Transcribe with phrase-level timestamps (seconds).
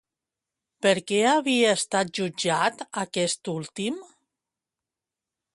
[0.85, 4.01] Per què havia estat jutjat aquest últim?